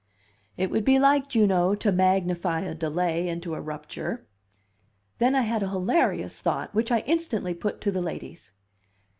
[0.57, 4.25] It would be like Juno to magnify a delay into a rupture.
[5.19, 8.51] Then I had a hilarious thought, which I instantly put to the ladies.